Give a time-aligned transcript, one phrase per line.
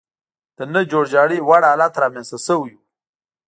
[0.57, 2.79] د نه جوړجاړي وړ حالت رامنځته شوی و.